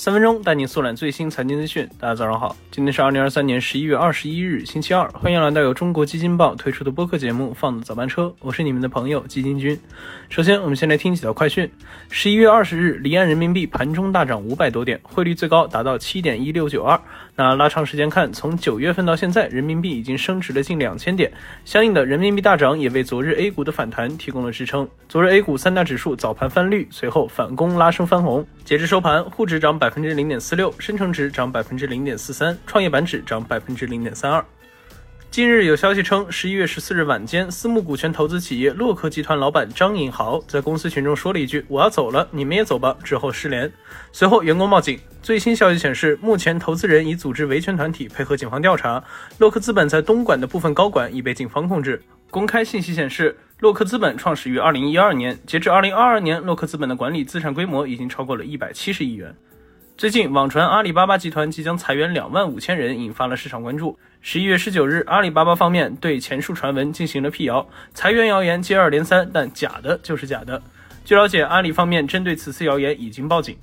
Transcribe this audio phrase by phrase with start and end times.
[0.00, 1.86] 三分钟带你速览最新财经资讯。
[1.98, 5.06] 大家早上好，今天是二零二三年十一月二十一日，星期二。
[5.10, 9.78] 欢迎来到由中国基金报推出的播客节目《放的早班车》，我是你们的朋友基金君。
[10.30, 11.70] 首先，我们先来听几条快讯。
[12.08, 16.98] 十一月二十日，离岸人民币盘中大涨五百多点，汇率最高达到七点一六九二。
[17.36, 21.30] 那拉长时间看，从九月份到现在，人民币已经升值了近两千点。
[21.66, 24.88] 相应的，人民币大涨也为昨日 A 股的反弹提供了支撑。
[25.10, 28.46] 昨日 A 股三大指数早盘翻绿，随后反攻拉升翻红。
[28.64, 29.90] 截至收盘，沪指涨百。
[29.90, 34.44] 分之零点四六，深成指涨百分之零点四三，创业板指涨百分之零点三二。
[35.30, 43.70] 近日有消息称，十一月十四日晚间，私募股权投资企业洛克集团老板张颖豪在公司群中说了一句：“我要走了，你们也走吧。”之后失联。
[44.12, 44.98] 随后员工报警。
[45.22, 49.02] 最新消息显示，目前投资人已组织维权团体配合警方调查。
[49.38, 52.02] 洛克资本在东莞的部分高管已被警方控制。
[52.30, 59.34] 公开信息显示，洛克资本创始于二零一二年，截至二零二二年，洛克资本的管理资产规模已经超过了一百七十亿元。
[59.96, 63.98] 最近网传阿里巴巴集团即将裁员两万五千人，引发了市场关注。
[64.20, 70.62] 十一月十九日，阿里巴巴方面对前述传闻进行了辟谣，裁员谣言接二连三，但假的就是假的。
[71.04, 73.56] 据了解，阿里方面针对此次谣言已经报警。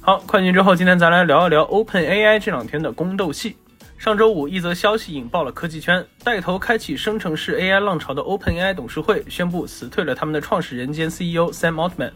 [0.00, 3.56] 好，快讯之后，今天咱来聊一聊 OpenAI 这两天的宫斗戏。
[4.00, 12.12] 上周五，一则消息引爆了科技圈，带头开启生成式 AI 浪潮的 OpenAI 董事会宣布辞退了他们的创始人兼 CEO Sam Altman。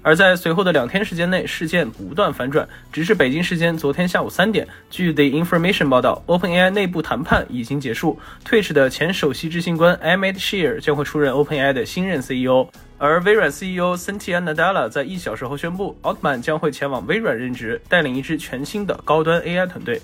[0.00, 14.88] 而在随后的两天时间内，事件不断反转，直至北京时间昨天下午三点，据 The Information 报道，OpenAI 内部谈判已经结束，Twitch 的前首席执行官 Ahmed Shear 将会出任 OpenAI 的新任 CEO，而微软 CEO Satya Nadella
[14.88, 20.00] 在一小时后宣布，Altman 将会前往微软任职，带领一支全新的高端 AI 团队。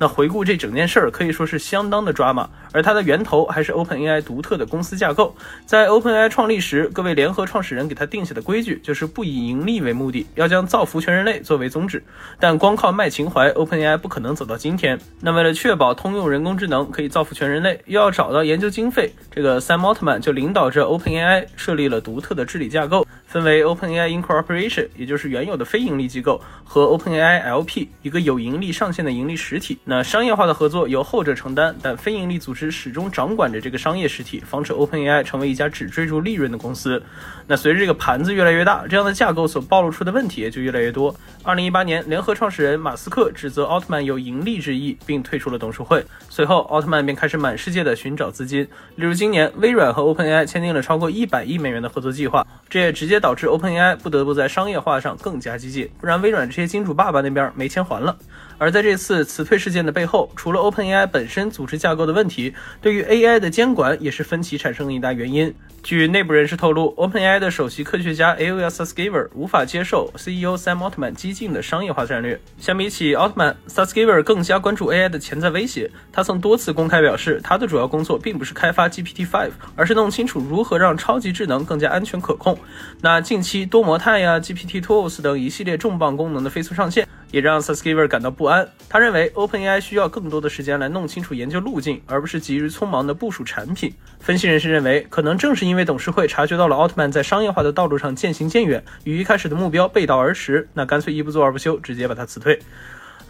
[0.00, 5.34] 那回顾这整件事儿，可以说是相当的抓马，而它的源头还是 OpenAI 独特的公司架构。
[5.66, 12.02] 在 OpenAI 创立时，各位联合创始人给他定下的规矩就是不以盈利为目的，要将造福全人类作为宗旨。
[12.38, 14.98] 但光靠卖情怀，OpenAI 不可能走到今天。
[15.20, 23.06] 那为了确保通用人工智能可以造福全人类，又要找到研究经费，这个 Sam Altman 就领导着 OpenAI 设立了独特的治理架构。
[23.26, 29.78] 分为 OpenAI Incorporation，也就是原有的非盈利机构，和 OpenAI LP，一个有盈利上限的盈利实体。
[29.84, 37.00] 那商业化的合作由后者承担，但非盈利组织始终掌管着这个商业实体，防止 OpenAI 成为一家只追逐利润的公司。
[37.46, 41.14] 那随着这个盘子越来越大，这样的架构所暴露出的问题也就越来越多。
[41.44, 46.04] 二零一八年，联合创始人马斯克指责奥特曼有盈利之意，并退出了董事会。
[46.28, 48.64] 随后，奥特曼便开始满世界的寻找资金，
[48.96, 53.20] 例如今年，微软和 OpenAI 签订了超过一百亿美元的合作计划，这也直接。
[53.20, 58.16] 导致 OpenAI 不得不在商业化上更加激进，不然微软这些金主爸爸那边没钱还了。
[58.56, 62.49] 而在这次辞退事件的背后，除了 OpenAI 本身组织架构的问题，
[62.80, 65.54] 对于 AI 的监管也是分歧产生的一大原因。
[65.82, 72.38] 据内部人士透露，OpenAI 的首席科学家 Ilya Sutskever 无法接受 CEO Sam Altman 激进的商业化战略。
[72.58, 75.90] 相比起 Altman，Sutskever 更加关注 AI 的潜在威胁。
[76.12, 82.58] 他曾多次公开表示，他的主要工作并不是开发 GPT-5，而是弄清楚如何让超级智能更加安全可控。
[83.00, 87.08] 那近期多模态呀、GPT Tools 等一系列重磅功能的飞速上线。
[87.30, 88.68] 也让 Saskiver 感到不安。
[88.88, 93.92] 他认为 OpenAI 需要更多的时间来弄清楚研究路径，而不是急于匆忙的部署产品。
[94.18, 102.58] 分析人士认为，可能正是因为董事会察觉到了奥特曼在商业化的道路上渐行渐远，与一开始的目标背道而驰，那干脆一不做二不休，直接把他辞退。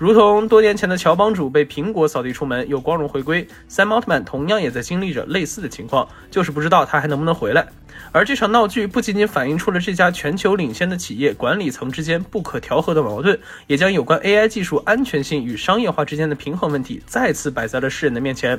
[0.01, 7.69] 如同多年前的乔帮主被苹果扫地出门又光荣回归，Sam Altman 同样也在经历着类似的情况，就是不知道他还能不能回来。
[8.11, 18.59] 而这场闹剧不仅仅反映出了这家全球领先的企业管理层之间不可调和的矛盾，也将有关 AI 技术安全性与商业化之间的平衡问题再次摆在了世人的面前。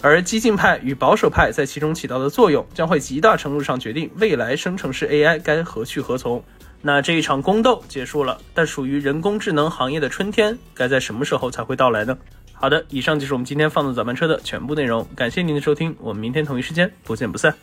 [0.00, 6.42] 而激进派与保守派在其中起到的作用，将会极大程度上决定未来生成式 AI 该何去何从。
[6.82, 12.16] 那这一场宫斗结束了，但属于人工智能行业的春天该在什么时候才会到来呢？
[12.52, 17.54] 好的，以上就是我们今天放的早班车的全部内容，感谢您的收听，我们明天同一时间不见不散。